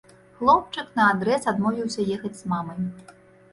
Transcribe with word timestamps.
Хлопчык 0.37 0.87
наадрэз 1.01 1.45
адмовіўся 1.53 2.07
ехаць 2.19 2.35
з 2.43 2.53
мамай. 2.57 2.83